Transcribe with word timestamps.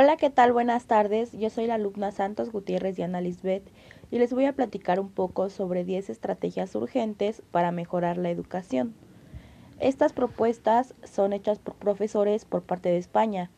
Hola, 0.00 0.16
¿qué 0.16 0.30
tal? 0.30 0.52
Buenas 0.52 0.84
tardes. 0.84 1.32
Yo 1.32 1.50
soy 1.50 1.66
la 1.66 1.74
alumna 1.74 2.12
Santos 2.12 2.52
Gutiérrez 2.52 2.94
Diana 2.94 3.20
Lisbeth 3.20 3.68
y 4.12 4.20
les 4.20 4.32
voy 4.32 4.44
a 4.44 4.52
platicar 4.52 5.00
un 5.00 5.10
poco 5.10 5.50
sobre 5.50 5.82
10 5.82 6.08
estrategias 6.08 6.72
urgentes 6.76 7.42
para 7.50 7.72
mejorar 7.72 8.16
la 8.16 8.30
educación. 8.30 8.94
Estas 9.80 10.12
propuestas 10.12 10.94
son 11.02 11.32
hechas 11.32 11.58
por 11.58 11.74
profesores 11.74 12.44
por 12.44 12.62
parte 12.62 12.90
de 12.90 12.98
España. 12.98 13.50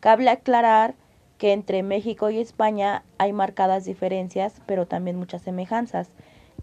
Cabe 0.00 0.28
aclarar 0.28 0.96
que 1.38 1.52
entre 1.52 1.84
México 1.84 2.30
y 2.30 2.40
España 2.40 3.04
hay 3.16 3.32
marcadas 3.32 3.84
diferencias, 3.84 4.60
pero 4.66 4.88
también 4.88 5.16
muchas 5.16 5.42
semejanzas. 5.42 6.10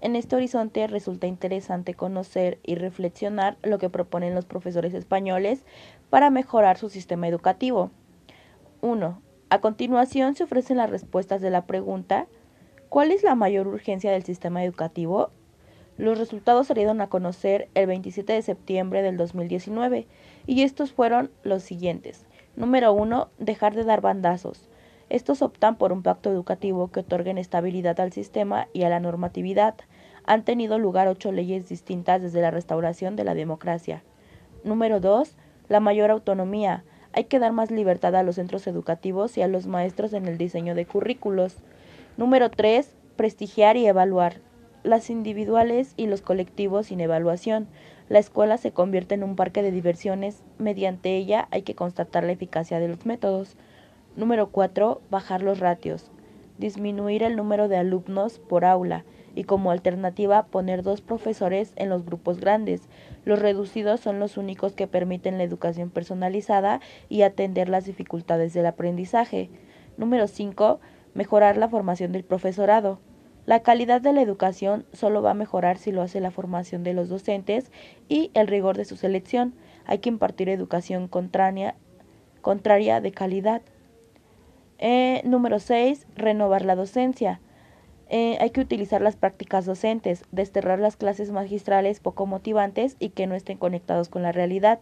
En 0.00 0.16
este 0.16 0.34
horizonte 0.34 0.88
resulta 0.88 1.28
interesante 1.28 1.94
conocer 1.94 2.58
y 2.64 2.74
reflexionar 2.74 3.56
lo 3.62 3.78
que 3.78 3.88
proponen 3.88 4.34
los 4.34 4.46
profesores 4.46 4.94
españoles 4.94 5.64
para 6.10 6.28
mejorar 6.30 6.76
su 6.76 6.88
sistema 6.88 7.28
educativo. 7.28 7.92
1. 8.82 9.22
A 9.48 9.60
continuación 9.60 10.34
se 10.34 10.44
ofrecen 10.44 10.76
las 10.76 10.90
respuestas 10.90 11.40
de 11.40 11.50
la 11.50 11.66
pregunta 11.66 12.26
¿Cuál 12.92 13.10
es 13.10 13.22
la 13.22 13.34
mayor 13.34 13.68
urgencia 13.68 14.12
del 14.12 14.22
sistema 14.22 14.62
educativo? 14.62 15.30
Los 15.96 16.18
resultados 16.18 16.66
se 16.66 16.74
dieron 16.74 17.00
a 17.00 17.08
conocer 17.08 17.70
el 17.72 17.86
27 17.86 18.34
de 18.34 18.42
septiembre 18.42 19.00
del 19.00 19.16
2019 19.16 20.06
y 20.46 20.62
estos 20.62 20.92
fueron 20.92 21.30
los 21.42 21.62
siguientes. 21.62 22.26
Número 22.54 22.92
1. 22.92 23.30
Dejar 23.38 23.74
de 23.74 23.84
dar 23.84 24.02
bandazos. 24.02 24.68
Estos 25.08 25.40
optan 25.40 25.76
por 25.76 25.90
un 25.90 26.02
pacto 26.02 26.30
educativo 26.30 26.88
que 26.88 27.00
otorgue 27.00 27.30
estabilidad 27.40 27.98
al 27.98 28.12
sistema 28.12 28.68
y 28.74 28.82
a 28.82 28.90
la 28.90 29.00
normatividad. 29.00 29.76
Han 30.24 30.44
tenido 30.44 30.78
lugar 30.78 31.08
ocho 31.08 31.32
leyes 31.32 31.70
distintas 31.70 32.20
desde 32.20 32.42
la 32.42 32.50
restauración 32.50 33.16
de 33.16 33.24
la 33.24 33.34
democracia. 33.34 34.02
Número 34.64 35.00
2. 35.00 35.34
La 35.70 35.80
mayor 35.80 36.10
autonomía. 36.10 36.84
Hay 37.14 37.24
que 37.24 37.38
dar 37.38 37.52
más 37.52 37.70
libertad 37.70 38.16
a 38.16 38.22
los 38.22 38.36
centros 38.36 38.66
educativos 38.66 39.36
y 39.36 39.42
a 39.42 39.48
los 39.48 39.66
maestros 39.66 40.14
en 40.14 40.26
el 40.26 40.38
diseño 40.38 40.74
de 40.74 40.86
currículos. 40.86 41.56
Número 42.16 42.50
3. 42.50 42.90
Prestigiar 43.16 43.76
y 43.76 43.86
evaluar. 43.86 44.36
Las 44.82 45.10
individuales 45.10 45.92
y 45.96 46.06
los 46.06 46.22
colectivos 46.22 46.86
sin 46.86 47.00
evaluación. 47.00 47.68
La 48.08 48.18
escuela 48.18 48.56
se 48.56 48.72
convierte 48.72 49.14
en 49.14 49.24
un 49.24 49.36
parque 49.36 49.62
de 49.62 49.70
diversiones. 49.70 50.42
Mediante 50.58 51.16
ella 51.16 51.48
hay 51.50 51.62
que 51.62 51.74
constatar 51.74 52.24
la 52.24 52.32
eficacia 52.32 52.80
de 52.80 52.88
los 52.88 53.04
métodos. 53.04 53.56
Número 54.16 54.48
4. 54.48 55.02
Bajar 55.10 55.42
los 55.42 55.60
ratios. 55.60 56.10
Disminuir 56.56 57.22
el 57.22 57.36
número 57.36 57.68
de 57.68 57.76
alumnos 57.76 58.38
por 58.38 58.64
aula 58.64 59.04
y 59.34 59.44
como 59.44 59.70
alternativa 59.70 60.46
poner 60.46 60.82
dos 60.82 61.00
profesores 61.00 61.72
en 61.76 61.88
los 61.88 62.04
grupos 62.04 62.40
grandes. 62.40 62.82
Los 63.24 63.38
reducidos 63.38 64.00
son 64.00 64.18
los 64.18 64.36
únicos 64.36 64.72
que 64.72 64.86
permiten 64.86 65.38
la 65.38 65.44
educación 65.44 65.90
personalizada 65.90 66.80
y 67.08 67.22
atender 67.22 67.68
las 67.68 67.84
dificultades 67.84 68.52
del 68.52 68.66
aprendizaje. 68.66 69.50
Número 69.96 70.26
5. 70.26 70.80
Mejorar 71.14 71.56
la 71.56 71.68
formación 71.68 72.12
del 72.12 72.24
profesorado. 72.24 72.98
La 73.44 73.60
calidad 73.60 74.00
de 74.00 74.12
la 74.12 74.22
educación 74.22 74.86
solo 74.92 75.20
va 75.20 75.32
a 75.32 75.34
mejorar 75.34 75.76
si 75.76 75.90
lo 75.90 76.02
hace 76.02 76.20
la 76.20 76.30
formación 76.30 76.84
de 76.84 76.94
los 76.94 77.08
docentes 77.08 77.72
y 78.08 78.30
el 78.34 78.46
rigor 78.46 78.76
de 78.76 78.84
su 78.84 78.96
selección. 78.96 79.54
Hay 79.84 79.98
que 79.98 80.10
impartir 80.10 80.48
educación 80.48 81.08
contraria, 81.08 81.74
contraria 82.40 83.00
de 83.00 83.10
calidad. 83.10 83.62
Eh, 84.78 85.22
número 85.24 85.58
6. 85.58 86.06
Renovar 86.14 86.64
la 86.64 86.76
docencia. 86.76 87.40
Eh, 88.14 88.36
hay 88.42 88.50
que 88.50 88.60
utilizar 88.60 89.00
las 89.00 89.16
prácticas 89.16 89.64
docentes, 89.64 90.26
desterrar 90.32 90.78
las 90.78 90.96
clases 90.96 91.30
magistrales 91.30 91.98
poco 91.98 92.26
motivantes 92.26 92.96
y 92.98 93.08
que 93.08 93.26
no 93.26 93.34
estén 93.34 93.56
conectados 93.56 94.10
con 94.10 94.20
la 94.20 94.32
realidad. 94.32 94.80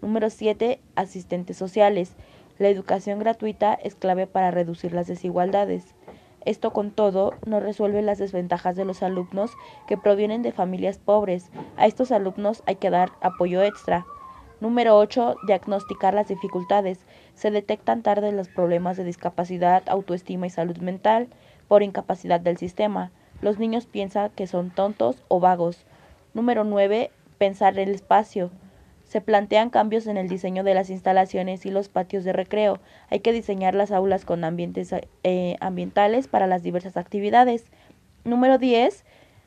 Número 0.00 0.30
7. 0.30 0.80
Asistentes 0.94 1.56
sociales. 1.56 2.14
La 2.56 2.68
educación 2.68 3.18
gratuita 3.18 3.74
es 3.74 3.96
clave 3.96 4.28
para 4.28 4.52
reducir 4.52 4.92
las 4.92 5.08
desigualdades. 5.08 5.96
Esto 6.44 6.72
con 6.72 6.92
todo 6.92 7.34
no 7.44 7.58
resuelve 7.58 8.00
las 8.00 8.18
desventajas 8.18 8.76
de 8.76 8.84
los 8.84 9.02
alumnos 9.02 9.50
que 9.88 9.98
provienen 9.98 10.42
de 10.42 10.52
familias 10.52 10.98
pobres. 10.98 11.50
A 11.76 11.88
estos 11.88 12.12
alumnos 12.12 12.62
hay 12.64 12.76
que 12.76 12.90
dar 12.90 13.10
apoyo 13.20 13.60
extra. 13.60 14.06
Número 14.60 14.96
8. 14.96 15.34
Diagnosticar 15.48 16.14
las 16.14 16.28
dificultades. 16.28 17.00
Se 17.34 17.50
detectan 17.50 18.04
tarde 18.04 18.30
los 18.30 18.48
problemas 18.48 18.96
de 18.96 19.02
discapacidad, 19.02 19.82
autoestima 19.88 20.46
y 20.46 20.50
salud 20.50 20.78
mental 20.78 21.28
por 21.68 21.82
incapacidad 21.82 22.40
del 22.40 22.56
sistema. 22.56 23.12
Los 23.40 23.58
niños 23.58 23.86
piensan 23.86 24.30
que 24.30 24.46
son 24.46 24.70
tontos 24.70 25.22
o 25.28 25.38
vagos. 25.38 25.84
Número 26.34 26.64
9. 26.64 27.10
Pensar 27.38 27.78
el 27.78 27.90
espacio. 27.90 28.50
Se 29.04 29.20
plantean 29.20 29.70
cambios 29.70 30.06
en 30.06 30.16
el 30.18 30.28
diseño 30.28 30.64
de 30.64 30.74
las 30.74 30.90
instalaciones 30.90 31.64
y 31.64 31.70
los 31.70 31.88
patios 31.88 32.24
de 32.24 32.32
recreo. 32.32 32.78
Hay 33.08 33.20
que 33.20 33.32
diseñar 33.32 33.74
las 33.74 33.90
aulas 33.90 34.24
con 34.24 34.44
ambientes 34.44 34.92
eh, 35.22 35.56
ambientales 35.60 36.28
para 36.28 36.46
las 36.46 36.62
diversas 36.62 36.96
actividades. 36.96 37.64
Número 38.24 38.58
10. 38.58 39.04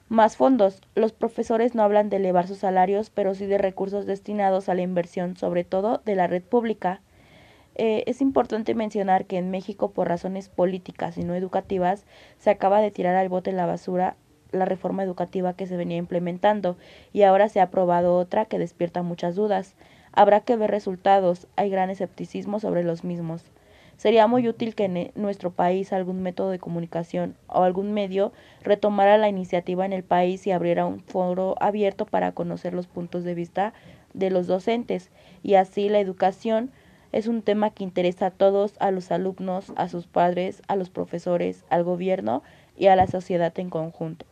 Más 0.09 0.35
fondos. 0.35 0.81
Los 0.95 1.13
profesores 1.13 1.75
no 1.75 1.83
hablan 1.83 2.09
de 2.09 2.17
elevar 2.17 2.47
sus 2.47 2.57
salarios, 2.57 3.09
pero 3.09 3.35
sí 3.35 3.45
de 3.45 3.57
recursos 3.57 4.05
destinados 4.05 4.67
a 4.67 4.73
la 4.73 4.81
inversión, 4.81 5.37
sobre 5.37 5.63
todo 5.63 6.01
de 6.05 6.15
la 6.15 6.27
red 6.27 6.43
pública. 6.43 7.01
Eh, 7.75 8.03
es 8.05 8.21
importante 8.21 8.75
mencionar 8.75 9.25
que 9.25 9.37
en 9.37 9.49
México, 9.49 9.91
por 9.91 10.07
razones 10.07 10.49
políticas 10.49 11.17
y 11.17 11.23
no 11.23 11.35
educativas, 11.35 12.05
se 12.37 12.49
acaba 12.49 12.81
de 12.81 12.91
tirar 12.91 13.15
al 13.15 13.29
bote 13.29 13.51
la 13.51 13.65
basura 13.65 14.15
la 14.51 14.65
reforma 14.65 15.03
educativa 15.03 15.53
que 15.53 15.65
se 15.65 15.77
venía 15.77 15.97
implementando 15.97 16.77
y 17.13 17.23
ahora 17.23 17.49
se 17.49 17.59
ha 17.59 17.63
aprobado 17.63 18.17
otra 18.17 18.45
que 18.45 18.59
despierta 18.59 19.01
muchas 19.01 19.35
dudas. 19.35 19.75
Habrá 20.11 20.41
que 20.41 20.57
ver 20.57 20.71
resultados, 20.71 21.47
hay 21.55 21.69
gran 21.69 21.89
escepticismo 21.89 22.59
sobre 22.59 22.83
los 22.83 23.03
mismos. 23.03 23.45
Sería 23.95 24.25
muy 24.27 24.47
útil 24.47 24.73
que 24.73 24.85
en 24.85 25.11
nuestro 25.15 25.51
país 25.51 25.93
algún 25.93 26.23
método 26.23 26.49
de 26.49 26.59
comunicación 26.59 27.35
o 27.47 27.61
algún 27.61 27.93
medio 27.93 28.33
retomara 28.63 29.17
la 29.17 29.29
iniciativa 29.29 29.85
en 29.85 29.93
el 29.93 30.03
país 30.03 30.47
y 30.47 30.51
abriera 30.51 30.87
un 30.87 30.99
foro 31.01 31.55
abierto 31.59 32.05
para 32.05 32.31
conocer 32.31 32.73
los 32.73 32.87
puntos 32.87 33.23
de 33.23 33.35
vista 33.35 33.73
de 34.13 34.31
los 34.31 34.47
docentes 34.47 35.11
y 35.43 35.53
así 35.53 35.87
la 35.87 35.99
educación 35.99 36.71
es 37.11 37.27
un 37.27 37.41
tema 37.41 37.71
que 37.71 37.83
interesa 37.83 38.27
a 38.27 38.31
todos, 38.31 38.73
a 38.79 38.91
los 38.91 39.11
alumnos, 39.11 39.73
a 39.75 39.89
sus 39.89 40.07
padres, 40.07 40.61
a 40.67 40.75
los 40.75 40.89
profesores, 40.89 41.65
al 41.69 41.83
gobierno 41.83 42.43
y 42.77 42.87
a 42.87 42.95
la 42.95 43.07
sociedad 43.07 43.57
en 43.59 43.69
conjunto. 43.69 44.30